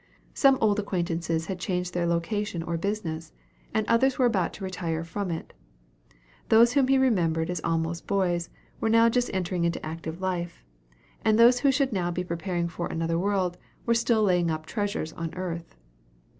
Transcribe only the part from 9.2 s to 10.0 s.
entering into